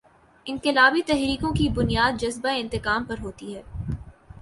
[0.45, 3.61] انقلابی تحریکوں کی بنیاد جذبۂ انتقام پر ہوتی ہے۔